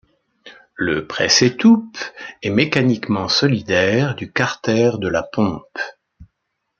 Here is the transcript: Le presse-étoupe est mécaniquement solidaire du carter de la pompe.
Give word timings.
Le 0.77 1.05
presse-étoupe 1.05 1.95
est 2.41 2.49
mécaniquement 2.49 3.27
solidaire 3.27 4.15
du 4.15 4.31
carter 4.33 4.93
de 4.97 5.07
la 5.07 5.21
pompe. 5.21 5.77